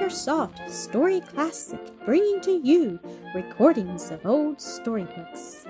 AcreSoft 0.00 0.70
Story 0.70 1.20
Classic, 1.20 1.78
bringing 2.06 2.40
to 2.40 2.52
you 2.52 2.98
recordings 3.34 4.10
of 4.10 4.24
old 4.24 4.58
storybooks. 4.58 5.66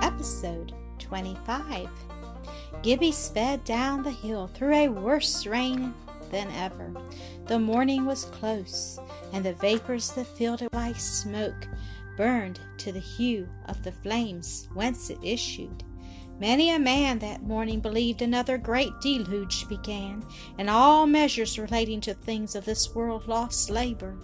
Episode 0.00 0.72
25 1.00 1.88
Gibbie 2.84 3.10
sped 3.10 3.64
down 3.64 4.04
the 4.04 4.10
hill 4.12 4.46
through 4.54 4.74
a 4.74 4.88
worse 4.88 5.46
rain 5.46 5.92
than 6.30 6.46
ever. 6.58 6.92
The 7.46 7.58
morning 7.58 8.06
was 8.06 8.26
close, 8.26 9.00
and 9.32 9.44
the 9.44 9.54
vapors 9.54 10.12
that 10.12 10.28
filled 10.28 10.62
it 10.62 10.72
like 10.72 11.00
smoke 11.00 11.66
burned 12.20 12.60
to 12.76 12.92
the 12.92 13.00
hue 13.00 13.48
of 13.64 13.82
the 13.82 13.90
flames 13.90 14.68
whence 14.74 15.08
it 15.08 15.16
issued. 15.22 15.82
Many 16.38 16.68
a 16.68 16.78
man 16.78 17.18
that 17.20 17.44
morning 17.44 17.80
believed 17.80 18.20
another 18.20 18.58
great 18.58 18.92
deluge 19.00 19.66
began, 19.70 20.22
and 20.58 20.68
all 20.68 21.06
measures 21.06 21.58
relating 21.58 21.98
to 22.02 22.12
things 22.12 22.54
of 22.54 22.66
this 22.66 22.94
world 22.94 23.26
lost 23.26 23.70
labor. 23.70 24.18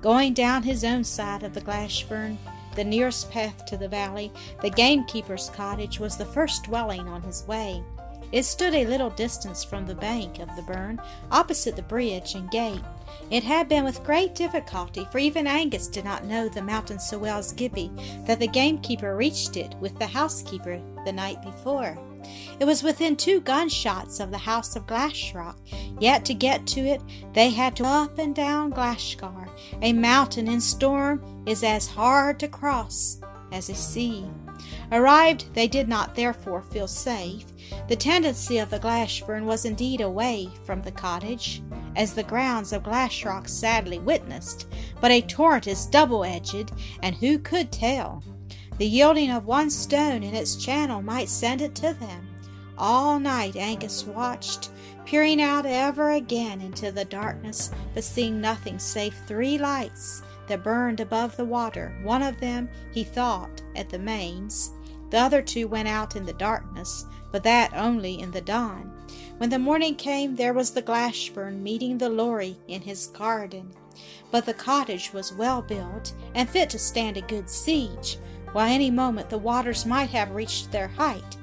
Going 0.00 0.32
down 0.32 0.62
his 0.62 0.82
own 0.82 1.04
side 1.04 1.42
of 1.42 1.52
the 1.52 1.60
Glashburn, 1.60 2.38
the 2.74 2.84
nearest 2.84 3.30
path 3.30 3.66
to 3.66 3.76
the 3.76 3.86
valley, 3.86 4.32
the 4.62 4.70
gamekeeper's 4.70 5.50
cottage 5.50 6.00
was 6.00 6.16
the 6.16 6.24
first 6.24 6.64
dwelling 6.64 7.06
on 7.06 7.20
his 7.20 7.46
way. 7.46 7.84
It 8.32 8.44
stood 8.44 8.74
a 8.74 8.86
little 8.86 9.10
distance 9.10 9.62
from 9.62 9.84
the 9.84 9.94
bank 9.94 10.38
of 10.38 10.48
the 10.56 10.62
burn, 10.62 10.98
opposite 11.30 11.76
the 11.76 11.82
bridge 11.82 12.34
and 12.34 12.50
gate. 12.50 12.80
It 13.30 13.44
had 13.44 13.68
been 13.68 13.84
with 13.84 14.04
great 14.04 14.34
difficulty, 14.34 15.06
for 15.10 15.18
even 15.18 15.46
Angus 15.46 15.86
did 15.86 16.04
not 16.04 16.24
know 16.24 16.48
the 16.48 16.62
mountain 16.62 16.98
so 16.98 17.18
well 17.18 17.38
as 17.38 17.52
Gibbie, 17.52 17.90
that 18.26 18.40
the 18.40 18.46
gamekeeper 18.46 19.16
reached 19.16 19.56
it 19.56 19.74
with 19.80 19.98
the 19.98 20.06
housekeeper 20.06 20.80
the 21.04 21.12
night 21.12 21.42
before. 21.42 21.96
It 22.58 22.64
was 22.66 22.82
within 22.82 23.16
two 23.16 23.40
gunshots 23.40 24.20
of 24.20 24.30
the 24.30 24.38
house 24.38 24.76
of 24.76 24.86
Glashrock, 24.86 25.56
yet 25.98 26.24
to 26.26 26.34
get 26.34 26.66
to 26.68 26.80
it 26.80 27.00
they 27.32 27.50
had 27.50 27.74
to 27.76 27.84
up 27.84 28.18
and 28.18 28.34
down 28.34 28.70
Glashgar. 28.70 29.48
A 29.80 29.92
mountain 29.92 30.48
in 30.48 30.60
storm 30.60 31.44
is 31.46 31.64
as 31.64 31.86
hard 31.86 32.38
to 32.40 32.48
cross 32.48 33.20
as 33.52 33.70
a 33.70 33.74
sea. 33.74 34.26
Arrived, 34.92 35.54
they 35.54 35.66
did 35.66 35.88
not 35.88 36.14
therefore 36.14 36.62
feel 36.62 36.86
safe. 36.86 37.49
The 37.88 37.96
tendency 37.96 38.58
of 38.58 38.70
the 38.70 38.78
Glashburn 38.78 39.46
was 39.46 39.64
indeed 39.64 40.00
away 40.00 40.48
from 40.64 40.82
the 40.82 40.92
cottage, 40.92 41.62
as 41.96 42.14
the 42.14 42.22
grounds 42.22 42.72
of 42.72 42.82
Glashrock 42.82 43.48
sadly 43.48 43.98
witnessed, 43.98 44.68
but 45.00 45.10
a 45.10 45.20
torrent 45.20 45.66
is 45.66 45.86
double 45.86 46.24
edged, 46.24 46.72
and 47.02 47.14
who 47.16 47.38
could 47.38 47.72
tell? 47.72 48.22
The 48.78 48.86
yielding 48.86 49.30
of 49.30 49.46
one 49.46 49.70
stone 49.70 50.22
in 50.22 50.34
its 50.34 50.56
channel 50.56 51.02
might 51.02 51.28
send 51.28 51.60
it 51.60 51.74
to 51.76 51.94
them. 51.94 52.28
All 52.78 53.18
night 53.20 53.56
Angus 53.56 54.04
watched, 54.04 54.70
peering 55.04 55.42
out 55.42 55.66
ever 55.66 56.12
again 56.12 56.60
into 56.60 56.90
the 56.90 57.04
darkness, 57.04 57.70
but 57.92 58.04
seeing 58.04 58.40
nothing 58.40 58.78
save 58.78 59.14
three 59.26 59.58
lights 59.58 60.22
that 60.46 60.64
burned 60.64 61.00
above 61.00 61.36
the 61.36 61.44
water. 61.44 61.94
One 62.02 62.22
of 62.22 62.40
them, 62.40 62.70
he 62.92 63.04
thought, 63.04 63.62
at 63.76 63.90
the 63.90 63.98
mains. 63.98 64.70
The 65.10 65.18
other 65.18 65.42
two 65.42 65.68
went 65.68 65.88
out 65.88 66.16
in 66.16 66.24
the 66.24 66.32
darkness, 66.32 67.04
but 67.30 67.42
that 67.42 67.72
only 67.74 68.20
in 68.20 68.30
the 68.30 68.40
dawn. 68.40 68.92
When 69.38 69.50
the 69.50 69.58
morning 69.58 69.94
came, 69.94 70.36
there 70.36 70.52
was 70.52 70.72
the 70.72 70.82
Glashburn 70.82 71.62
meeting 71.62 71.98
the 71.98 72.08
Lorrie 72.08 72.58
in 72.68 72.82
his 72.82 73.06
garden. 73.06 73.72
But 74.30 74.46
the 74.46 74.54
cottage 74.54 75.12
was 75.12 75.32
well 75.32 75.62
built 75.62 76.12
and 76.34 76.48
fit 76.48 76.70
to 76.70 76.78
stand 76.78 77.16
a 77.16 77.22
good 77.22 77.48
siege, 77.48 78.18
while 78.52 78.66
any 78.66 78.90
moment 78.90 79.30
the 79.30 79.38
waters 79.38 79.86
might 79.86 80.10
have 80.10 80.32
reached 80.32 80.70
their 80.70 80.88
height. 80.88 81.36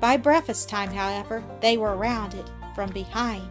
By 0.00 0.16
breakfast 0.16 0.68
time, 0.68 0.90
however, 0.90 1.44
they 1.60 1.76
were 1.76 1.96
round 1.96 2.34
it 2.34 2.50
from 2.74 2.90
behind. 2.90 3.48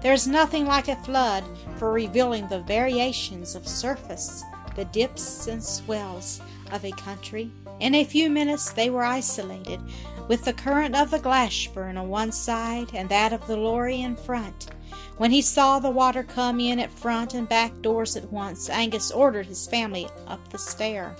There 0.00 0.12
is 0.12 0.26
nothing 0.26 0.66
like 0.66 0.88
a 0.88 0.96
flood 0.96 1.44
for 1.76 1.92
revealing 1.92 2.46
the 2.46 2.60
variations 2.60 3.54
of 3.54 3.66
surface, 3.66 4.42
the 4.76 4.84
dips 4.86 5.46
and 5.46 5.62
swells 5.62 6.40
of 6.72 6.84
a 6.84 6.90
country. 6.92 7.50
In 7.80 7.94
a 7.94 8.04
few 8.04 8.30
minutes 8.30 8.72
they 8.72 8.88
were 8.88 9.04
isolated, 9.04 9.80
with 10.28 10.44
the 10.44 10.52
current 10.52 10.94
of 10.94 11.10
the 11.10 11.18
Glashburn 11.18 11.96
on 11.98 12.08
one 12.08 12.32
side 12.32 12.90
and 12.94 13.08
that 13.08 13.32
of 13.32 13.46
the 13.46 13.56
Lorrie 13.56 14.00
in 14.00 14.16
front. 14.16 14.68
When 15.16 15.30
he 15.30 15.42
saw 15.42 15.78
the 15.78 15.90
water 15.90 16.22
come 16.22 16.60
in 16.60 16.80
at 16.80 16.90
front 16.90 17.34
and 17.34 17.48
back 17.48 17.72
doors 17.82 18.16
at 18.16 18.32
once, 18.32 18.70
Angus 18.70 19.10
ordered 19.10 19.46
his 19.46 19.66
family 19.66 20.08
up 20.26 20.48
the 20.48 20.58
stair. 20.58 21.14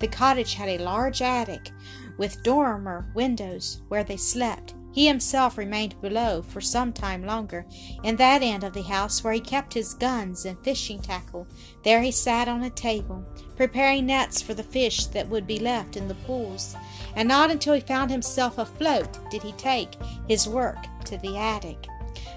The 0.00 0.08
cottage 0.08 0.54
had 0.54 0.68
a 0.68 0.82
large 0.82 1.22
attic, 1.22 1.70
with 2.16 2.42
dormer 2.42 3.06
windows, 3.14 3.80
where 3.88 4.04
they 4.04 4.16
slept. 4.16 4.74
He 4.98 5.06
himself 5.06 5.56
remained 5.56 6.00
below 6.00 6.42
for 6.42 6.60
some 6.60 6.92
time 6.92 7.24
longer, 7.24 7.64
in 8.02 8.16
that 8.16 8.42
end 8.42 8.64
of 8.64 8.72
the 8.72 8.82
house 8.82 9.22
where 9.22 9.32
he 9.32 9.38
kept 9.38 9.72
his 9.72 9.94
guns 9.94 10.44
and 10.44 10.58
fishing 10.64 11.00
tackle. 11.00 11.46
There 11.84 12.02
he 12.02 12.10
sat 12.10 12.48
on 12.48 12.64
a 12.64 12.70
table, 12.70 13.24
preparing 13.54 14.06
nets 14.06 14.42
for 14.42 14.54
the 14.54 14.64
fish 14.64 15.06
that 15.06 15.28
would 15.28 15.46
be 15.46 15.60
left 15.60 15.96
in 15.96 16.08
the 16.08 16.16
pools, 16.26 16.74
and 17.14 17.28
not 17.28 17.48
until 17.48 17.74
he 17.74 17.80
found 17.80 18.10
himself 18.10 18.58
afloat 18.58 19.20
did 19.30 19.40
he 19.40 19.52
take 19.52 19.94
his 20.26 20.48
work 20.48 20.84
to 21.04 21.16
the 21.18 21.36
attic. 21.36 21.86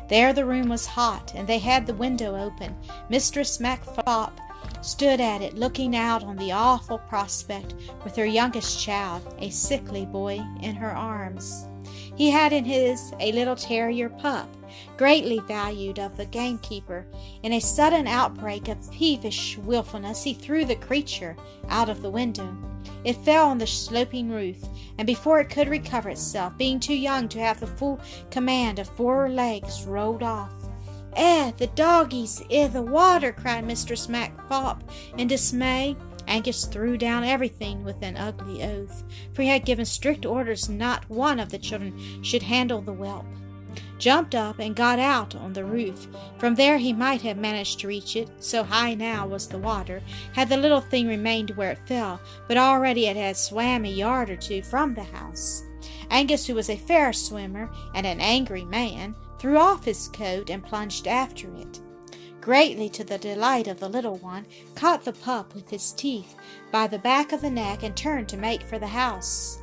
There 0.07 0.31
the 0.31 0.45
room 0.45 0.69
was 0.69 0.85
hot, 0.85 1.33
and 1.33 1.47
they 1.47 1.57
had 1.57 1.87
the 1.87 1.95
window 1.95 2.35
open. 2.35 2.75
Mistress 3.09 3.57
MacPholp 3.57 4.33
stood 4.83 5.19
at 5.19 5.41
it, 5.41 5.55
looking 5.55 5.95
out 5.95 6.23
on 6.23 6.35
the 6.35 6.51
awful 6.51 6.99
prospect, 6.99 7.73
with 8.03 8.15
her 8.15 8.25
youngest 8.27 8.79
child, 8.79 9.35
a 9.39 9.49
sickly 9.49 10.05
boy, 10.05 10.39
in 10.61 10.75
her 10.75 10.95
arms. 10.95 11.65
He 12.21 12.29
had 12.29 12.53
in 12.53 12.65
his 12.65 13.15
a 13.19 13.31
little 13.31 13.55
terrier 13.55 14.07
pup, 14.07 14.47
greatly 14.95 15.39
valued 15.47 15.97
of 15.97 16.17
the 16.17 16.25
gamekeeper. 16.27 17.07
In 17.41 17.53
a 17.53 17.59
sudden 17.59 18.05
outbreak 18.05 18.67
of 18.67 18.91
peevish 18.91 19.57
wilfulness, 19.57 20.23
he 20.23 20.35
threw 20.35 20.63
the 20.63 20.75
creature 20.75 21.35
out 21.67 21.89
of 21.89 22.03
the 22.03 22.11
window. 22.11 22.55
It 23.03 23.15
fell 23.25 23.49
on 23.49 23.57
the 23.57 23.65
sloping 23.65 24.29
roof, 24.29 24.63
and 24.99 25.07
before 25.07 25.39
it 25.39 25.49
could 25.49 25.67
recover 25.67 26.09
itself, 26.09 26.55
being 26.59 26.79
too 26.79 26.93
young 26.93 27.27
to 27.29 27.39
have 27.39 27.59
the 27.59 27.65
full 27.65 27.99
command 28.29 28.77
of 28.77 28.87
four 28.87 29.27
legs, 29.27 29.83
rolled 29.85 30.21
off. 30.21 30.53
Eh, 31.15 31.51
the 31.57 31.67
doggies 31.67 32.43
i' 32.51 32.67
the 32.67 32.83
water! 32.83 33.31
cried 33.31 33.65
Mistress 33.65 34.05
MacPholp 34.05 34.81
in 35.17 35.27
dismay. 35.27 35.95
Angus 36.31 36.63
threw 36.63 36.95
down 36.95 37.25
everything 37.25 37.83
with 37.83 38.01
an 38.01 38.15
ugly 38.15 38.63
oath, 38.63 39.03
for 39.33 39.41
he 39.41 39.49
had 39.49 39.65
given 39.65 39.83
strict 39.83 40.25
orders 40.25 40.69
not 40.69 41.09
one 41.09 41.41
of 41.41 41.49
the 41.49 41.59
children 41.59 42.23
should 42.23 42.43
handle 42.43 42.79
the 42.79 42.93
whelp. 42.93 43.25
Jumped 43.97 44.33
up 44.33 44.57
and 44.57 44.73
got 44.73 44.97
out 44.97 45.35
on 45.35 45.51
the 45.51 45.65
roof. 45.65 46.07
From 46.37 46.55
there 46.55 46.77
he 46.77 46.93
might 46.93 47.21
have 47.21 47.35
managed 47.35 47.81
to 47.81 47.89
reach 47.89 48.15
it, 48.15 48.29
so 48.39 48.63
high 48.63 48.93
now 48.93 49.27
was 49.27 49.49
the 49.49 49.57
water, 49.57 50.01
had 50.33 50.47
the 50.47 50.55
little 50.55 50.79
thing 50.79 51.05
remained 51.05 51.49
where 51.51 51.71
it 51.71 51.85
fell, 51.85 52.21
but 52.47 52.55
already 52.55 53.07
it 53.07 53.17
had 53.17 53.35
swam 53.35 53.83
a 53.83 53.89
yard 53.89 54.29
or 54.29 54.37
two 54.37 54.61
from 54.61 54.93
the 54.93 55.03
house. 55.03 55.65
Angus, 56.09 56.47
who 56.47 56.55
was 56.55 56.69
a 56.69 56.77
fair 56.77 57.11
swimmer 57.11 57.69
and 57.93 58.07
an 58.07 58.21
angry 58.21 58.63
man, 58.63 59.15
threw 59.37 59.57
off 59.57 59.83
his 59.83 60.07
coat 60.07 60.49
and 60.49 60.63
plunged 60.63 61.09
after 61.09 61.53
it 61.57 61.81
greatly 62.41 62.89
to 62.89 63.03
the 63.03 63.17
delight 63.17 63.67
of 63.67 63.79
the 63.79 63.87
little 63.87 64.17
one, 64.17 64.45
caught 64.75 65.05
the 65.05 65.13
pup 65.13 65.53
with 65.53 65.69
his 65.69 65.91
teeth 65.93 66.35
by 66.71 66.87
the 66.87 66.99
back 66.99 67.31
of 67.31 67.41
the 67.41 67.49
neck 67.49 67.83
and 67.83 67.95
turned 67.95 68.27
to 68.27 68.37
make 68.37 68.63
for 68.63 68.79
the 68.79 68.87
house. 68.87 69.59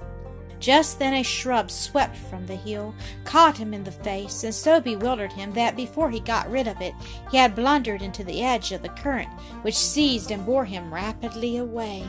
Just 0.61 0.99
then 0.99 1.15
a 1.15 1.23
shrub 1.23 1.71
swept 1.71 2.17
from 2.17 2.47
the 2.47 2.57
hill, 2.57 2.95
caught 3.25 3.59
him 3.59 3.73
in 3.73 3.85
the 3.85 3.93
face, 3.93 4.43
and 4.43 4.55
so 4.55 4.81
bewildered 4.81 5.33
him 5.33 5.53
that 5.53 5.77
before 5.77 6.11
he 6.11 6.21
got 6.21 6.51
rid 6.51 6.67
of 6.67 6.81
it, 6.81 6.95
he 7.31 7.37
had 7.37 7.55
blundered 7.55 8.03
into 8.03 8.25
the 8.25 8.43
edge 8.43 8.73
of 8.73 8.83
the 8.83 8.89
current, 8.89 9.29
which 9.63 9.77
seized 9.77 10.31
and 10.31 10.45
bore 10.45 10.65
him 10.65 10.93
rapidly 10.93 11.59
away. 11.59 12.05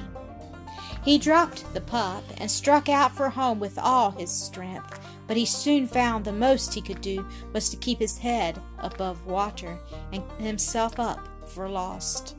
He 1.03 1.17
dropped 1.17 1.73
the 1.73 1.81
pup 1.81 2.23
and 2.37 2.51
struck 2.51 2.89
out 2.89 3.15
for 3.15 3.29
home 3.29 3.59
with 3.59 3.77
all 3.77 4.11
his 4.11 4.29
strength, 4.29 4.99
but 5.27 5.37
he 5.37 5.45
soon 5.45 5.87
found 5.87 6.25
the 6.25 6.33
most 6.33 6.73
he 6.73 6.81
could 6.81 7.01
do 7.01 7.25
was 7.53 7.69
to 7.69 7.77
keep 7.77 7.99
his 7.99 8.17
head 8.17 8.61
above 8.79 9.25
water 9.25 9.79
and 10.11 10.23
himself 10.39 10.99
up 10.99 11.27
for 11.47 11.69
lost. 11.69 12.35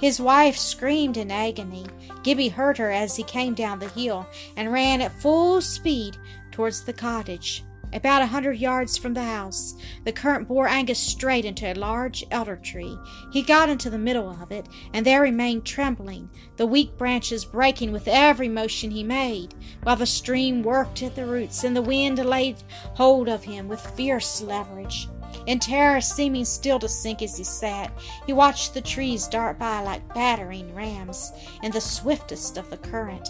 His 0.00 0.20
wife 0.20 0.56
screamed 0.56 1.16
in 1.16 1.30
agony. 1.30 1.86
Gibbie 2.22 2.48
heard 2.48 2.78
her 2.78 2.90
as 2.90 3.16
he 3.16 3.22
came 3.22 3.54
down 3.54 3.78
the 3.78 3.88
hill 3.88 4.26
and 4.56 4.72
ran 4.72 5.00
at 5.00 5.20
full 5.20 5.60
speed 5.60 6.16
towards 6.50 6.84
the 6.84 6.92
cottage. 6.92 7.64
About 7.92 8.22
a 8.22 8.26
hundred 8.26 8.58
yards 8.58 8.96
from 8.96 9.12
the 9.12 9.22
house, 9.22 9.74
the 10.04 10.12
current 10.12 10.48
bore 10.48 10.66
Angus 10.66 10.98
straight 10.98 11.44
into 11.44 11.70
a 11.70 11.74
large 11.74 12.24
elder 12.30 12.56
tree. 12.56 12.98
He 13.32 13.42
got 13.42 13.68
into 13.68 13.90
the 13.90 13.98
middle 13.98 14.30
of 14.30 14.50
it, 14.50 14.66
and 14.94 15.04
there 15.04 15.20
remained 15.20 15.66
trembling, 15.66 16.30
the 16.56 16.66
weak 16.66 16.96
branches 16.96 17.44
breaking 17.44 17.92
with 17.92 18.08
every 18.08 18.48
motion 18.48 18.90
he 18.90 19.02
made, 19.02 19.54
while 19.82 19.96
the 19.96 20.06
stream 20.06 20.62
worked 20.62 21.02
at 21.02 21.14
the 21.16 21.26
roots, 21.26 21.64
and 21.64 21.76
the 21.76 21.82
wind 21.82 22.18
laid 22.24 22.62
hold 22.94 23.28
of 23.28 23.44
him 23.44 23.68
with 23.68 23.80
fierce 23.80 24.40
leverage. 24.40 25.08
In 25.46 25.58
terror, 25.58 26.00
seeming 26.00 26.44
still 26.44 26.78
to 26.78 26.88
sink 26.88 27.20
as 27.20 27.36
he 27.36 27.44
sat, 27.44 27.92
he 28.26 28.32
watched 28.32 28.74
the 28.74 28.80
trees 28.80 29.26
dart 29.26 29.58
by 29.58 29.82
like 29.82 30.14
battering 30.14 30.74
rams 30.74 31.32
in 31.62 31.72
the 31.72 31.80
swiftest 31.80 32.56
of 32.56 32.70
the 32.70 32.76
current. 32.76 33.28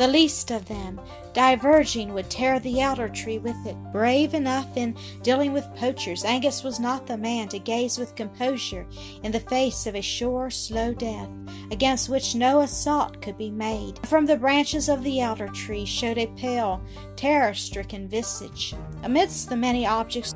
The 0.00 0.08
least 0.08 0.50
of 0.50 0.64
them 0.64 0.98
diverging 1.34 2.14
would 2.14 2.30
tear 2.30 2.58
the 2.58 2.80
elder 2.80 3.06
tree 3.06 3.36
with 3.36 3.66
it. 3.66 3.76
Brave 3.92 4.32
enough 4.32 4.74
in 4.74 4.96
dealing 5.20 5.52
with 5.52 5.76
poachers, 5.76 6.24
Angus 6.24 6.64
was 6.64 6.80
not 6.80 7.06
the 7.06 7.18
man 7.18 7.48
to 7.48 7.58
gaze 7.58 7.98
with 7.98 8.16
composure 8.16 8.86
in 9.22 9.30
the 9.30 9.40
face 9.40 9.86
of 9.86 9.94
a 9.94 10.00
sure, 10.00 10.48
slow 10.48 10.94
death, 10.94 11.28
against 11.70 12.08
which 12.08 12.34
no 12.34 12.62
assault 12.62 13.20
could 13.20 13.36
be 13.36 13.50
made. 13.50 13.98
From 14.06 14.24
the 14.24 14.38
branches 14.38 14.88
of 14.88 15.04
the 15.04 15.20
elder 15.20 15.48
tree 15.48 15.84
showed 15.84 16.16
a 16.16 16.28
pale, 16.28 16.82
terror 17.14 17.52
stricken 17.52 18.08
visage. 18.08 18.74
Amidst 19.02 19.50
the 19.50 19.56
many 19.56 19.86
objects 19.86 20.34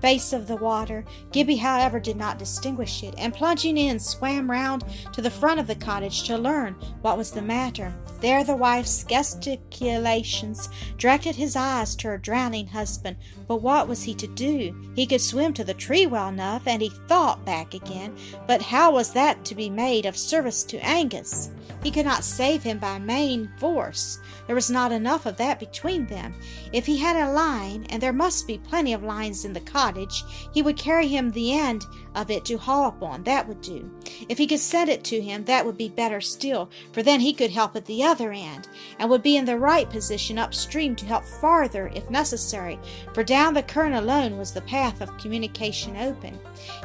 face 0.00 0.32
of 0.32 0.46
the 0.46 0.56
water. 0.56 1.04
Gibbie, 1.32 1.56
however, 1.56 1.98
did 1.98 2.16
not 2.16 2.38
distinguish 2.38 3.02
it, 3.02 3.14
and 3.18 3.34
plunging 3.34 3.76
in, 3.76 3.98
swam 3.98 4.50
round 4.50 4.84
to 5.12 5.20
the 5.20 5.30
front 5.30 5.58
of 5.58 5.66
the 5.66 5.74
cottage 5.74 6.22
to 6.28 6.38
learn 6.38 6.74
what 7.02 7.18
was 7.18 7.32
the 7.32 7.42
matter. 7.42 7.92
There 8.20 8.44
the 8.44 8.54
wife's 8.54 9.02
gesticulations 9.04 10.68
directed 10.98 11.36
his 11.36 11.56
eyes 11.56 11.96
to 11.96 12.08
her 12.08 12.18
drowning 12.18 12.68
husband. 12.68 13.16
But 13.48 13.62
what 13.62 13.88
was 13.88 14.02
he 14.02 14.14
to 14.14 14.26
do? 14.26 14.74
He 14.94 15.06
could 15.06 15.22
swim 15.22 15.54
to 15.54 15.64
the 15.64 15.74
tree 15.74 16.06
well 16.06 16.28
enough, 16.28 16.66
and 16.66 16.82
he 16.82 16.90
thought 17.08 17.44
back 17.46 17.72
again. 17.72 18.14
But 18.46 18.60
how 18.60 18.92
was 18.92 19.12
that 19.14 19.44
to 19.46 19.54
be 19.54 19.70
made 19.70 20.04
of 20.04 20.16
service 20.16 20.64
to 20.64 20.84
Angus? 20.84 21.50
He 21.82 21.90
could 21.90 22.04
not 22.04 22.24
save 22.24 22.62
him 22.62 22.78
by 22.78 22.98
main 22.98 23.50
force. 23.58 24.18
There 24.46 24.54
was 24.54 24.70
not 24.70 24.92
enough 24.92 25.24
of 25.24 25.38
that 25.38 25.58
between 25.58 26.06
them. 26.06 26.34
If 26.72 26.84
he 26.84 26.98
had 26.98 27.16
a 27.16 27.32
line, 27.32 27.86
and 27.88 28.02
there 28.02 28.12
must 28.12 28.46
be 28.46 28.58
plenty 28.58 28.92
of 28.92 29.02
lines 29.02 29.46
in 29.46 29.54
the 29.54 29.60
cottage, 29.60 30.24
he 30.52 30.60
would 30.60 30.76
carry 30.76 31.06
him 31.06 31.30
the 31.30 31.54
end 31.54 31.86
of 32.14 32.30
it 32.30 32.44
to 32.46 32.58
haul 32.58 32.88
upon. 32.88 33.22
That 33.22 33.48
would 33.48 33.62
do. 33.62 33.90
If 34.28 34.36
he 34.36 34.46
could 34.46 34.60
send 34.60 34.90
it 34.90 35.04
to 35.04 35.22
him, 35.22 35.44
that 35.46 35.64
would 35.64 35.78
be 35.78 35.88
better 35.88 36.20
still, 36.20 36.68
for 36.92 37.02
then 37.02 37.20
he 37.20 37.32
could 37.32 37.50
help 37.50 37.74
at 37.76 37.86
the 37.86 38.02
other 38.02 38.09
end, 38.18 38.66
and 38.98 39.08
would 39.08 39.22
be 39.22 39.36
in 39.36 39.44
the 39.44 39.58
right 39.58 39.88
position 39.88 40.38
upstream 40.38 40.96
to 40.96 41.06
help 41.06 41.24
farther 41.24 41.92
if 41.94 42.08
necessary, 42.10 42.78
for 43.12 43.22
down 43.22 43.54
the 43.54 43.62
current 43.62 43.94
alone 43.94 44.38
was 44.38 44.52
the 44.52 44.62
path 44.62 45.00
of 45.00 45.16
communication 45.18 45.96
open. 45.96 46.38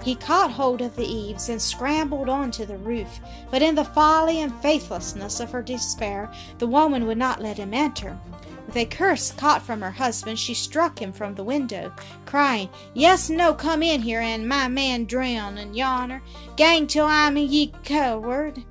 He 0.03 0.15
caught 0.15 0.51
hold 0.51 0.81
of 0.81 0.95
the 0.95 1.07
eaves 1.07 1.49
and 1.49 1.61
scrambled 1.61 2.29
on 2.29 2.51
to 2.51 2.65
the 2.65 2.77
roof, 2.77 3.19
but 3.49 3.61
in 3.61 3.75
the 3.75 3.85
folly 3.85 4.41
and 4.41 4.53
faithlessness 4.61 5.39
of 5.39 5.51
her 5.51 5.61
despair, 5.61 6.31
the 6.57 6.67
woman 6.67 7.07
would 7.07 7.17
not 7.17 7.41
let 7.41 7.57
him 7.57 7.73
enter. 7.73 8.17
With 8.65 8.77
a 8.77 8.85
curse 8.85 9.31
caught 9.31 9.61
from 9.61 9.81
her 9.81 9.91
husband, 9.91 10.39
she 10.39 10.53
struck 10.53 10.99
him 10.99 11.13
from 11.13 11.35
the 11.35 11.43
window, 11.43 11.93
crying, 12.25 12.69
Yes, 12.93 13.29
no, 13.29 13.53
come 13.53 13.83
in 13.83 14.01
here, 14.01 14.21
and 14.21 14.49
my 14.49 14.67
man 14.67 15.05
drown 15.05 15.57
and 15.57 15.75
yonner. 15.75 16.21
Gang 16.55 16.87
till 16.87 17.05
I'm 17.05 17.37
ye 17.37 17.73
coward. 17.83 18.63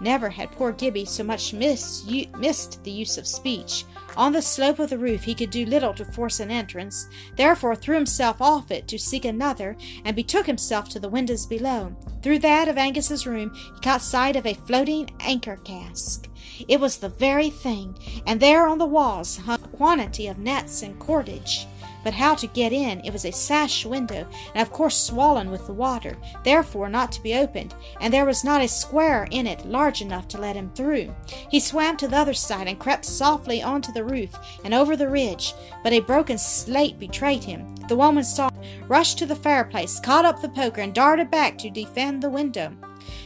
Never 0.00 0.28
had 0.30 0.52
poor 0.52 0.72
Gibbie 0.72 1.06
so 1.06 1.24
much 1.24 1.52
miss, 1.52 2.04
missed 2.38 2.84
the 2.84 2.90
use 2.90 3.16
of 3.16 3.26
speech. 3.26 3.84
On 4.16 4.32
the 4.32 4.42
slope 4.42 4.78
of 4.78 4.90
the 4.90 4.98
roof 4.98 5.24
he 5.24 5.34
could 5.34 5.50
do 5.50 5.66
little 5.66 5.92
to 5.94 6.04
force 6.04 6.40
an 6.40 6.50
entrance, 6.50 7.08
therefore 7.36 7.76
threw 7.76 7.94
himself 7.94 8.40
off 8.40 8.70
it 8.70 8.88
to 8.88 8.98
seek 8.98 9.24
another, 9.24 9.76
and 10.04 10.16
betook 10.16 10.46
himself 10.46 10.88
to 10.90 11.00
the 11.00 11.08
windows 11.08 11.46
below. 11.46 11.94
Through 12.22 12.40
that 12.40 12.68
of 12.68 12.78
Angus's 12.78 13.26
room 13.26 13.52
he 13.54 13.80
caught 13.80 14.02
sight 14.02 14.36
of 14.36 14.46
a 14.46 14.54
floating 14.54 15.10
anchor 15.20 15.56
cask. 15.56 16.28
It 16.68 16.80
was 16.80 16.98
the 16.98 17.08
very 17.08 17.50
thing, 17.50 17.98
and 18.26 18.40
there 18.40 18.66
on 18.66 18.78
the 18.78 18.86
walls 18.86 19.38
hung 19.38 19.62
a 19.62 19.68
quantity 19.68 20.26
of 20.26 20.38
nets 20.38 20.82
and 20.82 20.98
cordage. 20.98 21.66
But 22.06 22.14
how 22.14 22.36
to 22.36 22.46
get 22.46 22.72
in? 22.72 23.00
It 23.00 23.12
was 23.12 23.24
a 23.24 23.32
sash 23.32 23.84
window, 23.84 24.28
and 24.54 24.62
of 24.62 24.72
course 24.72 24.96
swollen 24.96 25.50
with 25.50 25.66
the 25.66 25.72
water, 25.72 26.16
therefore 26.44 26.88
not 26.88 27.10
to 27.10 27.20
be 27.20 27.34
opened, 27.34 27.74
and 28.00 28.14
there 28.14 28.24
was 28.24 28.44
not 28.44 28.62
a 28.62 28.68
square 28.68 29.26
in 29.32 29.44
it 29.44 29.66
large 29.66 30.02
enough 30.02 30.28
to 30.28 30.38
let 30.38 30.54
him 30.54 30.70
through. 30.76 31.12
He 31.50 31.58
swam 31.58 31.96
to 31.96 32.06
the 32.06 32.16
other 32.16 32.32
side 32.32 32.68
and 32.68 32.78
crept 32.78 33.06
softly 33.06 33.60
onto 33.60 33.92
the 33.92 34.04
roof 34.04 34.30
and 34.64 34.72
over 34.72 34.94
the 34.94 35.08
ridge, 35.08 35.52
but 35.82 35.92
a 35.92 35.98
broken 35.98 36.38
slate 36.38 36.96
betrayed 37.00 37.42
him. 37.42 37.74
The 37.88 37.96
woman 37.96 38.22
saw, 38.22 38.50
rushed 38.86 39.18
to 39.18 39.26
the 39.26 39.34
fireplace, 39.34 39.98
caught 39.98 40.24
up 40.24 40.40
the 40.40 40.48
poker, 40.48 40.82
and 40.82 40.94
darted 40.94 41.28
back 41.28 41.58
to 41.58 41.70
defend 41.70 42.22
the 42.22 42.30
window. 42.30 42.72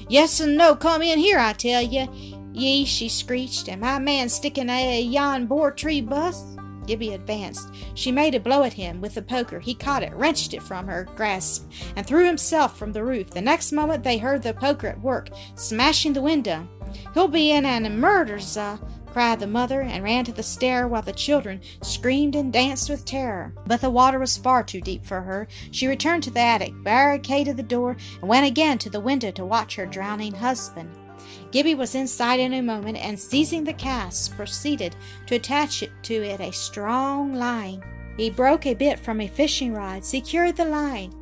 Yes 0.09 0.41
and 0.41 0.57
no, 0.57 0.75
come 0.75 1.03
in 1.03 1.19
here, 1.19 1.39
I 1.39 1.53
tell 1.53 1.83
ye. 1.83 2.09
Ye, 2.55 2.87
she 2.87 3.11
screeched, 3.11 3.69
and 3.69 3.83
my 3.83 3.99
man 3.99 4.31
sticking 4.31 4.71
a 4.71 5.03
yon 5.03 5.45
boar 5.45 5.71
tree 5.71 6.01
bus? 6.01 6.57
Gibbie 6.91 7.15
advanced. 7.15 7.73
She 7.95 8.11
made 8.11 8.35
a 8.35 8.41
blow 8.41 8.65
at 8.65 8.73
him 8.73 9.01
with 9.01 9.15
the 9.15 9.23
poker. 9.23 9.61
He 9.61 9.75
caught 9.75 10.03
it, 10.03 10.13
wrenched 10.13 10.55
it 10.55 10.63
from 10.63 10.89
her 10.89 11.07
grasp, 11.15 11.71
and 11.95 12.05
threw 12.05 12.27
himself 12.27 12.77
from 12.77 12.93
the 12.93 13.05
roof. 13.05 13.31
The 13.31 13.41
next 13.41 13.71
moment 13.71 14.03
they 14.03 14.19
heard 14.19 14.43
the 14.43 14.55
poker 14.55 14.89
at 14.89 15.01
work, 15.01 15.29
smashing 15.55 16.15
the 16.15 16.21
window. 16.21 16.67
He'll 17.15 17.29
be 17.29 17.53
in 17.53 17.65
and 17.65 18.01
murders, 18.01 18.57
uh, 18.57 18.77
cried 19.07 19.39
the 19.39 19.47
mother, 19.47 19.83
and 19.83 20.03
ran 20.03 20.25
to 20.25 20.33
the 20.33 20.43
stair 20.43 20.89
while 20.89 21.03
the 21.03 21.13
children 21.13 21.61
screamed 21.81 22.35
and 22.35 22.53
danced 22.53 22.91
with 22.91 23.05
terror. 23.05 23.55
But 23.69 23.83
the 23.83 23.91
water 23.91 24.19
was 24.19 24.37
far 24.37 24.65
too 24.65 24.81
deep 24.81 25.05
for 25.05 25.23
her. 25.23 25.47
She 25.71 25.87
returned 25.87 26.25
to 26.25 26.33
the 26.33 26.41
attic, 26.41 26.73
barricaded 26.83 27.57
the 27.57 27.63
door, 27.63 27.97
and 28.21 28.29
went 28.29 28.49
again 28.49 28.79
to 28.79 28.91
the 28.91 28.99
window 28.99 29.31
to 29.31 29.45
watch 29.45 29.77
her 29.77 29.87
drowning 29.87 30.35
husband. 30.35 30.91
Gibbie 31.51 31.75
was 31.75 31.95
inside 31.95 32.41
in 32.41 32.55
a 32.55 32.63
moment, 32.63 32.97
and 32.99 33.19
seizing 33.19 33.65
the 33.65 33.73
cask, 33.73 34.37
proceeded 34.37 34.95
to 35.27 35.35
attach 35.35 35.83
it 35.83 35.91
to 36.05 36.15
it 36.15 36.41
a 36.41 36.53
strong 36.53 37.35
line. 37.35 37.83
He 38.17 38.31
broke 38.31 38.67
a 38.67 38.75
bit 38.75 38.99
from 38.99 39.21
a 39.21 39.29
fishing 39.29 39.73
rod, 39.73 40.05
secured 40.05 40.57
the 40.57 40.65
line 40.65 41.15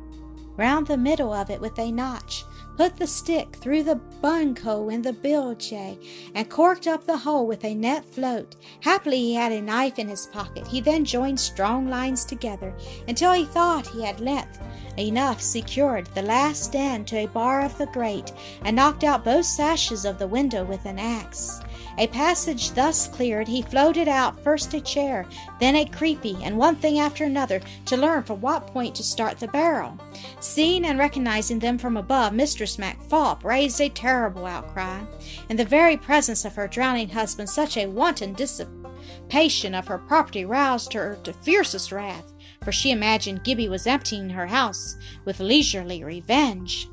round 0.57 0.87
the 0.87 0.97
middle 0.97 1.33
of 1.33 1.49
it 1.49 1.61
with 1.61 1.79
a 1.79 1.91
notch, 1.91 2.43
put 2.79 2.95
the 2.95 3.05
stick 3.05 3.57
through 3.57 3.83
the 3.83 3.99
bunghole 4.21 4.87
in 4.87 5.01
the 5.01 5.11
bilge, 5.11 5.73
and 5.73 6.49
corked 6.49 6.87
up 6.87 7.05
the 7.05 7.17
hole 7.17 7.45
with 7.45 7.65
a 7.65 7.75
net 7.75 8.05
float. 8.05 8.55
Happily 8.79 9.17
he 9.17 9.33
had 9.33 9.51
a 9.51 9.61
knife 9.61 9.99
in 9.99 10.07
his 10.07 10.27
pocket. 10.27 10.65
He 10.65 10.79
then 10.79 11.03
joined 11.03 11.41
strong 11.41 11.89
lines 11.89 12.23
together 12.23 12.73
until 13.09 13.33
he 13.33 13.43
thought 13.43 13.85
he 13.85 14.05
had 14.05 14.21
length 14.21 14.59
enough 14.97 15.41
secured 15.41 16.05
the 16.07 16.21
last 16.21 16.73
end 16.73 17.05
to 17.07 17.17
a 17.17 17.27
bar 17.27 17.65
of 17.65 17.77
the 17.77 17.87
grate, 17.87 18.31
and 18.63 18.77
knocked 18.77 19.03
out 19.03 19.25
both 19.25 19.45
sashes 19.45 20.05
of 20.05 20.17
the 20.17 20.27
window 20.27 20.63
with 20.63 20.85
an 20.85 20.99
axe. 20.99 21.61
A 21.99 22.07
passage 22.07 22.71
thus 22.71 23.09
cleared, 23.09 23.45
he 23.45 23.61
floated 23.61 24.07
out 24.07 24.41
first 24.41 24.73
a 24.73 24.79
chair, 24.79 25.25
then 25.59 25.75
a 25.75 25.83
creepy, 25.83 26.37
and 26.41 26.57
one 26.57 26.77
thing 26.77 26.97
after 26.97 27.25
another 27.25 27.59
to 27.87 27.97
learn 27.97 28.23
from 28.23 28.39
what 28.39 28.67
point 28.67 28.95
to 28.95 29.03
start 29.03 29.37
the 29.37 29.49
barrel. 29.49 29.99
Seeing 30.39 30.85
and 30.85 30.97
recognizing 30.97 31.59
them 31.59 31.77
from 31.77 31.97
above, 31.97 32.31
Mistress 32.31 32.77
MacPholp 32.77 33.43
raised 33.43 33.81
a 33.81 33.89
terrible 33.89 34.45
outcry. 34.45 35.01
In 35.49 35.57
the 35.57 35.65
very 35.65 35.97
presence 35.97 36.45
of 36.45 36.55
her 36.55 36.69
drowning 36.69 37.09
husband, 37.09 37.49
such 37.49 37.75
a 37.75 37.87
wanton 37.87 38.31
dissipation 38.31 39.75
of 39.75 39.87
her 39.87 39.97
property 39.97 40.45
roused 40.45 40.93
her 40.93 41.19
to 41.25 41.33
fiercest 41.33 41.91
wrath, 41.91 42.33
for 42.63 42.71
she 42.71 42.91
imagined 42.91 43.43
Gibbie 43.43 43.67
was 43.67 43.85
emptying 43.85 44.29
her 44.29 44.47
house 44.47 44.95
with 45.25 45.41
leisurely 45.41 46.01
revenge. 46.05 46.87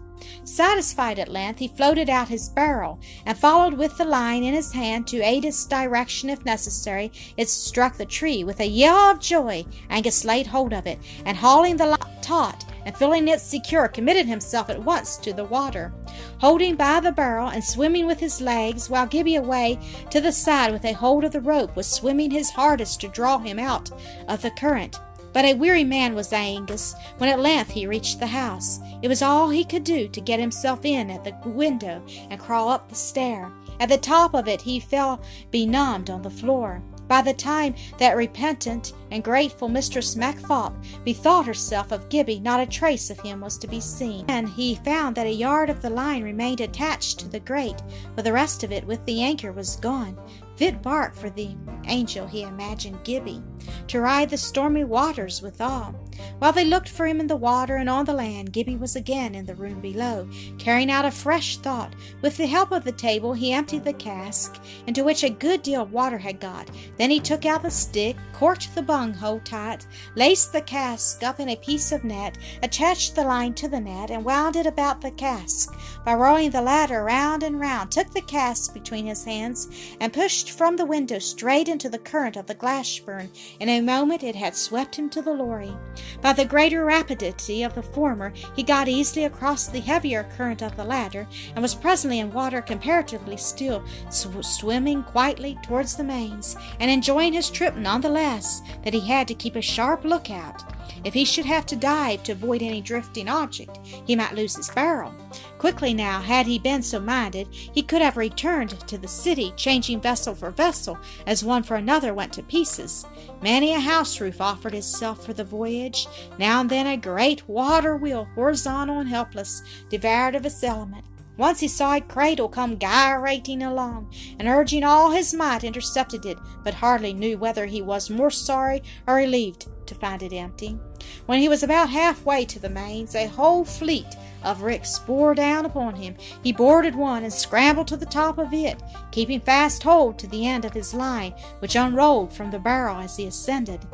Satisfied 0.44 1.18
at 1.18 1.28
length, 1.28 1.58
he 1.58 1.68
floated 1.68 2.08
out 2.08 2.28
his 2.28 2.48
barrel, 2.48 2.98
and 3.24 3.36
followed 3.36 3.74
with 3.74 3.96
the 3.96 4.04
line 4.04 4.42
in 4.42 4.54
his 4.54 4.72
hand 4.72 5.06
to 5.08 5.20
aid 5.20 5.44
its 5.44 5.64
direction 5.64 6.30
if 6.30 6.44
necessary. 6.44 7.12
It 7.36 7.48
struck 7.48 7.96
the 7.96 8.06
tree. 8.06 8.44
With 8.44 8.60
a 8.60 8.66
yell 8.66 9.10
of 9.10 9.20
joy, 9.20 9.64
Angus 9.90 10.24
laid 10.24 10.46
hold 10.46 10.72
of 10.72 10.86
it, 10.86 10.98
and 11.24 11.36
hauling 11.36 11.76
the 11.76 11.86
line 11.86 11.98
taut 12.26 12.64
and 12.84 12.96
feeling 12.96 13.28
it 13.28 13.40
secure, 13.40 13.88
committed 13.88 14.26
himself 14.26 14.68
at 14.68 14.82
once 14.82 15.16
to 15.16 15.32
the 15.32 15.44
water, 15.44 15.92
holding 16.40 16.76
by 16.76 17.00
the 17.00 17.12
barrel 17.12 17.48
and 17.48 17.62
swimming 17.62 18.06
with 18.06 18.20
his 18.20 18.40
legs, 18.40 18.90
while 18.90 19.06
Gibbie 19.06 19.36
away 19.36 19.78
to 20.10 20.20
the 20.20 20.32
side 20.32 20.72
with 20.72 20.84
a 20.84 20.92
hold 20.92 21.24
of 21.24 21.32
the 21.32 21.40
rope 21.40 21.74
was 21.76 21.86
swimming 21.86 22.30
his 22.30 22.50
hardest 22.50 23.00
to 23.00 23.08
draw 23.08 23.38
him 23.38 23.58
out 23.58 23.90
of 24.28 24.42
the 24.42 24.50
current. 24.50 25.00
But 25.36 25.44
a 25.44 25.52
weary 25.52 25.84
man 25.84 26.14
was 26.14 26.32
Angus 26.32 26.94
when 27.18 27.28
at 27.28 27.40
length 27.40 27.70
he 27.70 27.86
reached 27.86 28.20
the 28.20 28.26
house. 28.26 28.80
It 29.02 29.08
was 29.08 29.20
all 29.20 29.50
he 29.50 29.64
could 29.64 29.84
do 29.84 30.08
to 30.08 30.20
get 30.22 30.40
himself 30.40 30.86
in 30.86 31.10
at 31.10 31.24
the 31.24 31.36
window 31.50 32.02
and 32.30 32.40
crawl 32.40 32.70
up 32.70 32.88
the 32.88 32.94
stair. 32.94 33.52
At 33.78 33.90
the 33.90 33.98
top 33.98 34.32
of 34.32 34.48
it 34.48 34.62
he 34.62 34.80
fell 34.80 35.20
benumbed 35.50 36.08
on 36.08 36.22
the 36.22 36.30
floor. 36.30 36.82
By 37.06 37.20
the 37.20 37.34
time 37.34 37.74
that 37.98 38.16
repentant 38.16 38.94
and 39.10 39.22
grateful 39.24 39.68
Mistress 39.68 40.14
MacPholp 40.14 40.74
bethought 41.04 41.46
herself 41.46 41.92
of 41.92 42.08
Gibbie, 42.08 42.40
not 42.40 42.60
a 42.60 42.66
trace 42.66 43.10
of 43.10 43.20
him 43.20 43.40
was 43.40 43.58
to 43.58 43.66
be 43.66 43.80
seen, 43.80 44.24
and 44.28 44.48
he 44.48 44.76
found 44.76 45.16
that 45.16 45.26
a 45.26 45.32
yard 45.32 45.70
of 45.70 45.82
the 45.82 45.90
line 45.90 46.22
remained 46.22 46.60
attached 46.60 47.18
to 47.20 47.28
the 47.28 47.40
grate, 47.40 47.82
but 48.14 48.24
the 48.24 48.32
rest 48.32 48.64
of 48.64 48.72
it, 48.72 48.86
with 48.86 49.04
the 49.04 49.22
anchor, 49.22 49.52
was 49.52 49.76
gone. 49.76 50.18
Fit 50.56 50.80
bark 50.80 51.14
for 51.14 51.28
the 51.28 51.54
angel, 51.86 52.26
he 52.26 52.42
imagined 52.42 53.04
Gibbie, 53.04 53.42
to 53.88 54.00
ride 54.00 54.30
the 54.30 54.38
stormy 54.38 54.84
waters 54.84 55.42
withal. 55.42 55.94
While 56.38 56.52
they 56.52 56.64
looked 56.64 56.88
for 56.88 57.06
him 57.06 57.20
in 57.20 57.26
the 57.26 57.36
water 57.36 57.76
and 57.76 57.90
on 57.90 58.06
the 58.06 58.14
land, 58.14 58.54
Gibbie 58.54 58.78
was 58.78 58.96
again 58.96 59.34
in 59.34 59.44
the 59.44 59.54
room 59.54 59.80
below, 59.80 60.26
carrying 60.58 60.90
out 60.90 61.04
a 61.04 61.10
fresh 61.10 61.58
thought. 61.58 61.94
With 62.22 62.38
the 62.38 62.46
help 62.46 62.72
of 62.72 62.84
the 62.84 62.92
table, 62.92 63.34
he 63.34 63.52
emptied 63.52 63.84
the 63.84 63.92
cask, 63.92 64.58
into 64.86 65.04
which 65.04 65.24
a 65.24 65.30
good 65.30 65.62
deal 65.62 65.82
of 65.82 65.92
water 65.92 66.16
had 66.16 66.40
got. 66.40 66.70
Then 66.96 67.10
he 67.10 67.20
took 67.20 67.44
out 67.44 67.62
the 67.62 67.70
stick, 67.70 68.16
corked 68.32 68.74
the 68.74 68.82
bunghole 68.96 69.40
tight, 69.40 69.86
laced 70.14 70.54
the 70.54 70.60
cask 70.62 71.22
up 71.22 71.38
in 71.38 71.50
a 71.50 71.56
piece 71.56 71.92
of 71.92 72.02
net, 72.02 72.38
attached 72.62 73.14
the 73.14 73.22
line 73.22 73.52
to 73.52 73.68
the 73.68 73.78
net, 73.78 74.10
and 74.10 74.24
wound 74.24 74.56
it 74.56 74.64
about 74.64 75.02
the 75.02 75.10
cask. 75.10 75.76
by 76.02 76.14
rolling 76.14 76.50
the 76.50 76.62
ladder 76.62 77.02
round 77.02 77.42
and 77.42 77.58
round, 77.60 77.90
took 77.90 78.08
the 78.14 78.22
cask 78.22 78.72
between 78.72 79.06
his 79.06 79.24
hands, 79.24 79.68
and 80.00 80.12
pushed 80.12 80.52
from 80.52 80.76
the 80.76 80.86
window 80.86 81.18
straight 81.18 81.68
into 81.68 81.88
the 81.88 81.98
current 81.98 82.36
of 82.36 82.46
the 82.46 82.54
Glashburn. 82.54 83.28
In 83.58 83.68
a 83.68 83.80
moment 83.80 84.22
it 84.22 84.36
had 84.36 84.56
swept 84.56 84.94
him 84.94 85.10
to 85.10 85.20
the 85.20 85.32
Lorrie. 85.32 85.76
By 86.22 86.32
the 86.32 86.44
greater 86.44 86.84
rapidity 86.84 87.64
of 87.64 87.74
the 87.74 87.82
former, 87.82 88.32
he 88.54 88.62
got 88.62 88.88
easily 88.88 89.24
across 89.24 89.66
the 89.66 89.80
heavier 89.80 90.24
current 90.36 90.62
of 90.62 90.76
the 90.76 90.84
latter, 90.84 91.26
and 91.54 91.60
was 91.60 91.74
presently 91.74 92.20
in 92.20 92.32
water 92.32 92.62
comparatively 92.62 93.36
still, 93.36 93.84
sw- 94.08 94.46
swimming 94.46 95.02
quietly 95.02 95.58
towards 95.64 95.96
the 95.96 96.04
mains, 96.04 96.56
and 96.78 96.88
enjoying 96.88 97.32
his 97.32 97.50
trip 97.50 97.74
none 97.76 98.00
the 98.00 98.08
less 98.08 98.62
that 98.86 98.94
he 98.94 99.00
had 99.00 99.26
to 99.26 99.34
keep 99.34 99.56
a 99.56 99.60
sharp 99.60 100.04
lookout. 100.04 100.62
If 101.02 101.12
he 101.12 101.24
should 101.24 101.44
have 101.44 101.66
to 101.66 101.74
dive 101.74 102.22
to 102.22 102.32
avoid 102.32 102.62
any 102.62 102.80
drifting 102.80 103.28
object, 103.28 103.80
he 103.82 104.14
might 104.14 104.36
lose 104.36 104.54
his 104.54 104.70
barrel. 104.70 105.12
Quickly 105.58 105.92
now, 105.92 106.20
had 106.20 106.46
he 106.46 106.60
been 106.60 106.84
so 106.84 107.00
minded, 107.00 107.48
he 107.50 107.82
could 107.82 108.00
have 108.00 108.16
returned 108.16 108.78
to 108.86 108.96
the 108.96 109.08
city, 109.08 109.52
changing 109.56 110.00
vessel 110.00 110.36
for 110.36 110.52
vessel, 110.52 110.96
as 111.26 111.42
one 111.42 111.64
for 111.64 111.74
another 111.74 112.14
went 112.14 112.32
to 112.34 112.44
pieces. 112.44 113.04
Many 113.42 113.74
a 113.74 113.80
house 113.80 114.20
roof 114.20 114.40
offered 114.40 114.74
itself 114.74 115.26
for 115.26 115.32
the 115.32 115.42
voyage. 115.42 116.06
Now 116.38 116.60
and 116.60 116.70
then 116.70 116.86
a 116.86 116.96
great 116.96 117.48
water 117.48 117.96
wheel, 117.96 118.28
horizontal 118.36 119.00
and 119.00 119.08
helpless, 119.08 119.64
devoured 119.90 120.36
of 120.36 120.46
its 120.46 120.62
element. 120.62 121.04
Once 121.36 121.60
he 121.60 121.68
saw 121.68 121.94
a 121.94 122.00
cradle 122.00 122.48
come 122.48 122.78
gyrating 122.78 123.62
along, 123.62 124.10
and 124.38 124.48
urging 124.48 124.82
all 124.82 125.10
his 125.10 125.34
might 125.34 125.64
intercepted 125.64 126.24
it, 126.24 126.38
but 126.64 126.74
hardly 126.74 127.12
knew 127.12 127.36
whether 127.36 127.66
he 127.66 127.82
was 127.82 128.08
more 128.08 128.30
sorry 128.30 128.82
or 129.06 129.16
relieved 129.16 129.66
to 129.86 129.94
find 129.94 130.22
it 130.22 130.32
empty. 130.32 130.78
When 131.26 131.40
he 131.40 131.48
was 131.48 131.62
about 131.62 131.90
halfway 131.90 132.44
to 132.46 132.58
the 132.58 132.70
mains, 132.70 133.14
a 133.14 133.26
whole 133.26 133.64
fleet 133.64 134.16
of 134.42 134.62
ricks 134.62 134.98
bore 134.98 135.34
down 135.34 135.66
upon 135.66 135.96
him. 135.96 136.16
He 136.42 136.52
boarded 136.52 136.94
one 136.94 137.22
and 137.22 137.32
scrambled 137.32 137.88
to 137.88 137.96
the 137.96 138.06
top 138.06 138.38
of 138.38 138.52
it, 138.52 138.82
keeping 139.10 139.40
fast 139.40 139.82
hold 139.82 140.18
to 140.18 140.26
the 140.26 140.46
end 140.46 140.64
of 140.64 140.72
his 140.72 140.94
line, 140.94 141.34
which 141.58 141.76
unrolled 141.76 142.32
from 142.32 142.50
the 142.50 142.58
barrel 142.58 142.98
as 142.98 143.16
he 143.16 143.26
ascended. 143.26 143.86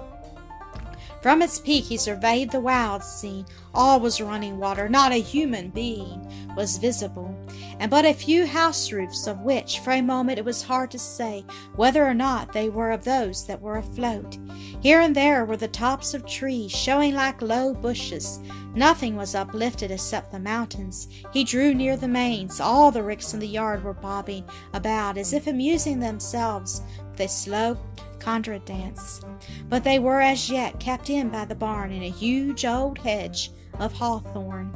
From 1.22 1.40
its 1.40 1.60
peak 1.60 1.84
he 1.84 1.96
surveyed 1.96 2.50
the 2.50 2.60
wild 2.60 3.04
scene. 3.04 3.46
All 3.74 4.00
was 4.00 4.20
running 4.20 4.58
water, 4.58 4.88
not 4.88 5.12
a 5.12 5.20
human 5.20 5.70
being 5.70 6.28
was 6.56 6.76
visible, 6.76 7.34
and 7.78 7.90
but 7.90 8.04
a 8.04 8.12
few 8.12 8.46
house 8.46 8.92
roofs, 8.92 9.26
of 9.26 9.40
which 9.40 9.80
for 9.80 9.92
a 9.92 10.02
moment 10.02 10.38
it 10.38 10.44
was 10.44 10.62
hard 10.62 10.90
to 10.90 10.98
say 10.98 11.44
whether 11.76 12.04
or 12.04 12.14
not 12.14 12.52
they 12.52 12.68
were 12.68 12.90
of 12.90 13.04
those 13.04 13.46
that 13.46 13.60
were 13.60 13.78
afloat. 13.78 14.36
Here 14.80 15.00
and 15.00 15.14
there 15.14 15.44
were 15.44 15.56
the 15.56 15.68
tops 15.68 16.12
of 16.12 16.26
trees, 16.26 16.70
showing 16.70 17.14
like 17.14 17.40
low 17.40 17.72
bushes. 17.72 18.40
Nothing 18.74 19.16
was 19.16 19.34
uplifted 19.34 19.90
except 19.90 20.32
the 20.32 20.38
mountains. 20.38 21.08
He 21.32 21.44
drew 21.44 21.74
near 21.74 21.96
the 21.96 22.08
mains. 22.08 22.60
All 22.60 22.90
the 22.90 23.02
ricks 23.02 23.34
in 23.34 23.40
the 23.40 23.46
yard 23.46 23.84
were 23.84 23.92
bobbing 23.92 24.44
about 24.72 25.18
as 25.18 25.32
if 25.32 25.46
amusing 25.46 26.00
themselves 26.00 26.82
a 27.20 27.28
slow 27.28 27.78
contra 28.18 28.58
dance. 28.60 29.20
But 29.68 29.84
they 29.84 29.98
were 29.98 30.20
as 30.20 30.48
yet 30.50 30.78
kept 30.78 31.10
in 31.10 31.28
by 31.28 31.44
the 31.44 31.54
barn 31.54 31.90
in 31.90 32.02
a 32.02 32.10
huge 32.10 32.64
old 32.64 32.98
hedge 32.98 33.50
of 33.78 33.92
hawthorn. 33.92 34.72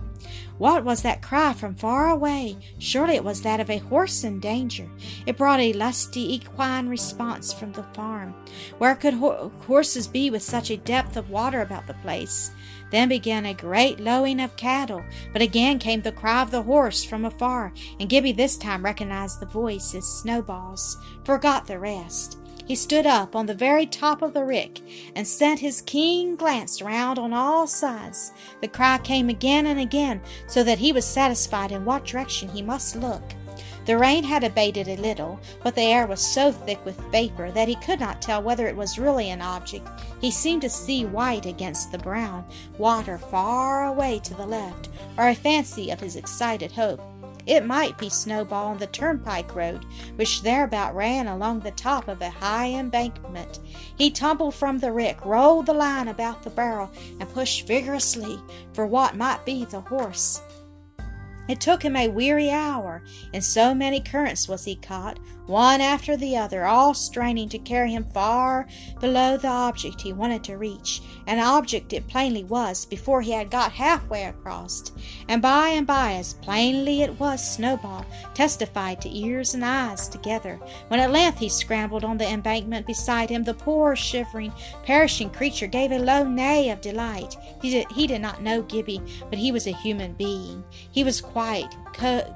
What 0.58 0.84
was 0.84 1.02
that 1.02 1.22
cry 1.22 1.52
from 1.52 1.74
far 1.74 2.08
away? 2.08 2.56
Surely 2.78 3.14
it 3.14 3.24
was 3.24 3.42
that 3.42 3.60
of 3.60 3.68
a 3.68 3.76
horse 3.78 4.24
in 4.24 4.40
danger. 4.40 4.88
It 5.26 5.36
brought 5.36 5.60
a 5.60 5.74
lusty 5.74 6.34
equine 6.34 6.88
response 6.88 7.52
from 7.52 7.72
the 7.72 7.82
farm. 7.82 8.34
Where 8.78 8.94
could 8.94 9.14
ho- 9.14 9.52
horses 9.66 10.08
be 10.08 10.30
with 10.30 10.42
such 10.42 10.70
a 10.70 10.78
depth 10.78 11.16
of 11.16 11.30
water 11.30 11.60
about 11.60 11.86
the 11.86 11.94
place? 11.94 12.52
Then 12.96 13.10
began 13.10 13.44
a 13.44 13.52
great 13.52 14.00
lowing 14.00 14.40
of 14.40 14.56
cattle, 14.56 15.04
but 15.34 15.42
again 15.42 15.78
came 15.78 16.00
the 16.00 16.10
cry 16.10 16.40
of 16.40 16.50
the 16.50 16.62
horse 16.62 17.04
from 17.04 17.26
afar, 17.26 17.74
and 18.00 18.08
Gibbie 18.08 18.32
this 18.32 18.56
time 18.56 18.82
recognized 18.82 19.38
the 19.38 19.44
voice 19.44 19.94
as 19.94 20.06
Snowball's, 20.06 20.96
forgot 21.22 21.66
the 21.66 21.78
rest. 21.78 22.38
He 22.66 22.74
stood 22.74 23.04
up 23.04 23.36
on 23.36 23.44
the 23.44 23.52
very 23.52 23.84
top 23.84 24.22
of 24.22 24.32
the 24.32 24.46
rick 24.46 24.80
and 25.14 25.28
sent 25.28 25.60
his 25.60 25.82
keen 25.82 26.36
glance 26.36 26.80
round 26.80 27.18
on 27.18 27.34
all 27.34 27.66
sides. 27.66 28.32
The 28.62 28.68
cry 28.68 28.96
came 28.96 29.28
again 29.28 29.66
and 29.66 29.78
again, 29.78 30.22
so 30.46 30.64
that 30.64 30.78
he 30.78 30.90
was 30.90 31.04
satisfied 31.04 31.72
in 31.72 31.84
what 31.84 32.06
direction 32.06 32.48
he 32.48 32.62
must 32.62 32.96
look. 32.96 33.22
The 33.86 33.96
rain 33.96 34.24
had 34.24 34.42
abated 34.42 34.88
a 34.88 34.96
little, 34.96 35.38
but 35.62 35.76
the 35.76 35.82
air 35.82 36.08
was 36.08 36.20
so 36.20 36.50
thick 36.50 36.84
with 36.84 36.98
vapor 37.12 37.52
that 37.52 37.68
he 37.68 37.76
could 37.76 38.00
not 38.00 38.20
tell 38.20 38.42
whether 38.42 38.66
it 38.66 38.74
was 38.74 38.98
really 38.98 39.30
an 39.30 39.40
object. 39.40 39.88
He 40.20 40.32
seemed 40.32 40.62
to 40.62 40.68
see 40.68 41.04
white 41.04 41.46
against 41.46 41.92
the 41.92 41.98
brown 41.98 42.44
water 42.78 43.16
far 43.16 43.86
away 43.86 44.20
to 44.24 44.34
the 44.34 44.46
left, 44.46 44.88
or 45.16 45.28
a 45.28 45.36
fancy 45.36 45.90
of 45.90 46.00
his 46.00 46.16
excited 46.16 46.72
hope. 46.72 47.00
It 47.46 47.64
might 47.64 47.96
be 47.96 48.08
Snowball 48.08 48.66
on 48.66 48.78
the 48.78 48.88
turnpike 48.88 49.54
road, 49.54 49.86
which 50.16 50.42
thereabout 50.42 50.96
ran 50.96 51.28
along 51.28 51.60
the 51.60 51.70
top 51.70 52.08
of 52.08 52.20
a 52.20 52.28
high 52.28 52.70
embankment. 52.70 53.60
He 53.96 54.10
tumbled 54.10 54.56
from 54.56 54.80
the 54.80 54.90
rick, 54.90 55.24
rolled 55.24 55.66
the 55.66 55.72
line 55.72 56.08
about 56.08 56.42
the 56.42 56.50
barrel, 56.50 56.90
and 57.20 57.32
pushed 57.32 57.68
vigorously 57.68 58.40
for 58.72 58.84
what 58.84 59.16
might 59.16 59.46
be 59.46 59.64
the 59.64 59.80
horse. 59.80 60.42
It 61.48 61.60
took 61.60 61.82
him 61.82 61.96
a 61.96 62.08
weary 62.08 62.50
hour, 62.50 63.02
and 63.32 63.44
so 63.44 63.74
many 63.74 64.00
currents 64.00 64.48
was 64.48 64.64
he 64.64 64.76
caught, 64.76 65.18
one 65.46 65.80
after 65.80 66.16
the 66.16 66.36
other, 66.36 66.64
all 66.64 66.92
straining 66.92 67.48
to 67.48 67.58
carry 67.58 67.92
him 67.92 68.04
far 68.04 68.66
below 69.00 69.36
the 69.36 69.48
object 69.48 70.00
he 70.00 70.12
wanted 70.12 70.42
to 70.44 70.56
reach. 70.56 71.02
An 71.26 71.38
object 71.38 71.92
it 71.92 72.08
plainly 72.08 72.44
was 72.44 72.84
before 72.84 73.22
he 73.22 73.32
had 73.32 73.50
got 73.50 73.72
halfway 73.72 74.24
across, 74.24 74.92
and 75.28 75.40
by 75.40 75.68
and 75.68 75.86
by, 75.86 76.14
as 76.14 76.34
plainly 76.34 77.02
it 77.02 77.18
was 77.18 77.54
Snowball, 77.54 78.04
testified 78.34 79.00
to 79.00 79.16
ears 79.16 79.54
and 79.54 79.64
eyes 79.64 80.08
together. 80.08 80.58
When 80.88 81.00
at 81.00 81.12
length 81.12 81.38
he 81.38 81.48
scrambled 81.48 82.04
on 82.04 82.18
the 82.18 82.28
embankment 82.28 82.86
beside 82.86 83.30
him, 83.30 83.44
the 83.44 83.54
poor, 83.54 83.96
shivering, 83.96 84.52
perishing 84.82 85.30
creature 85.30 85.66
gave 85.66 85.92
a 85.92 85.98
low 85.98 86.24
neigh 86.24 86.70
of 86.70 86.80
delight. 86.80 87.36
He 87.62 87.70
did, 87.70 87.90
he 87.92 88.06
did 88.06 88.20
not 88.20 88.42
know 88.42 88.62
Gibbie, 88.62 89.02
but 89.30 89.38
he 89.38 89.52
was 89.52 89.66
a 89.66 89.72
human 89.72 90.14
being. 90.14 90.64
He 90.90 91.04
was 91.04 91.20
quiet, 91.20 91.74
co- 91.92 92.34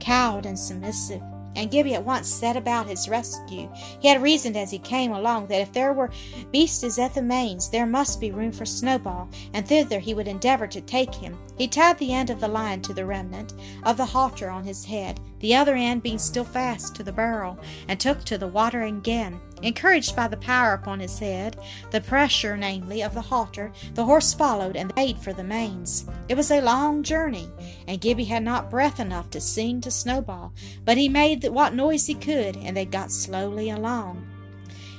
cowed, 0.00 0.46
and 0.46 0.58
submissive 0.58 1.22
and 1.56 1.70
Gibbie 1.70 1.94
at 1.94 2.04
once 2.04 2.28
set 2.28 2.56
about 2.56 2.86
his 2.86 3.08
rescue. 3.08 3.68
He 4.00 4.08
had 4.08 4.22
reasoned 4.22 4.56
as 4.56 4.70
he 4.70 4.78
came 4.78 5.12
along 5.12 5.46
that 5.48 5.60
if 5.60 5.72
there 5.72 5.92
were 5.92 6.10
beasts 6.52 6.98
at 6.98 7.14
the 7.14 7.22
mains, 7.22 7.70
there 7.70 7.86
must 7.86 8.20
be 8.20 8.30
room 8.30 8.52
for 8.52 8.64
Snowball, 8.64 9.28
and 9.52 9.66
thither 9.66 9.98
he 9.98 10.14
would 10.14 10.28
endeavour 10.28 10.66
to 10.68 10.80
take 10.80 11.14
him. 11.14 11.36
He 11.56 11.68
tied 11.68 11.98
the 11.98 12.12
end 12.12 12.28
of 12.28 12.40
the 12.40 12.48
line 12.48 12.82
to 12.82 12.92
the 12.92 13.06
remnant 13.06 13.54
of 13.82 13.96
the 13.96 14.04
halter 14.04 14.50
on 14.50 14.64
his 14.64 14.84
head, 14.84 15.20
the 15.40 15.54
other 15.54 15.74
end 15.74 16.02
being 16.02 16.18
still 16.18 16.44
fast 16.44 16.94
to 16.96 17.02
the 17.02 17.12
barrel, 17.12 17.58
and 17.88 17.98
took 17.98 18.24
to 18.24 18.36
the 18.36 18.46
water 18.46 18.82
again. 18.82 19.40
Encouraged 19.62 20.14
by 20.14 20.28
the 20.28 20.36
power 20.36 20.74
upon 20.74 21.00
his 21.00 21.18
head, 21.18 21.56
the 21.90 22.00
pressure, 22.00 22.58
namely, 22.58 23.02
of 23.02 23.14
the 23.14 23.22
halter, 23.22 23.72
the 23.94 24.04
horse 24.04 24.34
followed 24.34 24.76
and 24.76 24.94
made 24.96 25.16
for 25.16 25.32
the 25.32 25.44
mains. 25.44 26.04
It 26.28 26.36
was 26.36 26.50
a 26.50 26.60
long 26.60 27.02
journey, 27.02 27.48
and 27.88 28.00
Gibbie 28.00 28.24
had 28.24 28.42
not 28.42 28.70
breath 28.70 29.00
enough 29.00 29.30
to 29.30 29.40
sing 29.40 29.80
to 29.80 29.90
Snowball, 29.90 30.52
but 30.84 30.98
he 30.98 31.08
made 31.08 31.48
what 31.48 31.74
noise 31.74 32.06
he 32.06 32.14
could, 32.14 32.58
and 32.58 32.76
they 32.76 32.84
got 32.84 33.10
slowly 33.10 33.70
along. 33.70 34.26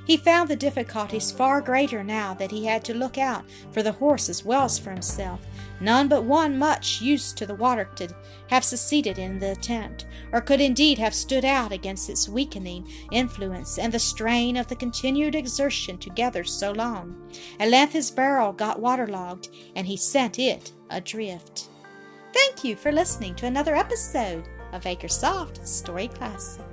He 0.07 0.15
found 0.15 0.49
the 0.49 0.55
difficulties 0.55 1.33
far 1.33 1.59
greater 1.59 2.01
now 2.01 2.33
that 2.35 2.49
he 2.49 2.65
had 2.65 2.85
to 2.85 2.93
look 2.93 3.17
out 3.17 3.43
for 3.73 3.83
the 3.83 3.91
horse 3.91 4.29
as 4.29 4.45
well 4.45 4.63
as 4.63 4.79
for 4.79 4.91
himself. 4.91 5.45
None 5.81 6.07
but 6.07 6.23
one 6.23 6.57
much 6.57 7.01
used 7.01 7.37
to 7.37 7.45
the 7.45 7.55
water 7.55 7.83
could 7.83 8.15
have 8.47 8.63
succeeded 8.63 9.19
in 9.19 9.37
the 9.37 9.51
attempt, 9.51 10.05
or 10.31 10.39
could 10.39 10.61
indeed 10.61 10.97
have 10.97 11.13
stood 11.13 11.43
out 11.43 11.73
against 11.73 12.09
its 12.09 12.29
weakening 12.29 12.89
influence 13.11 13.77
and 13.77 13.93
the 13.93 13.99
strain 13.99 14.55
of 14.55 14.67
the 14.67 14.77
continued 14.77 15.35
exertion 15.35 15.97
together 15.97 16.45
so 16.45 16.71
long. 16.71 17.29
At 17.59 17.69
length 17.69 17.91
his 17.91 18.09
barrel 18.09 18.53
got 18.53 18.79
waterlogged, 18.79 19.49
and 19.75 19.85
he 19.85 19.97
sent 19.97 20.39
it 20.39 20.71
adrift. 20.89 21.67
Thank 22.33 22.63
you 22.63 22.77
for 22.77 22.93
listening 22.93 23.35
to 23.35 23.45
another 23.45 23.75
episode 23.75 24.47
of 24.71 24.83
Acresoft 24.83 25.67
Story 25.67 26.07
Classic. 26.07 26.63